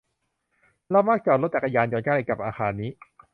[0.91, 2.89] เรามักจอดรถจักรยานยนต์ใกล้กับอาคารนี้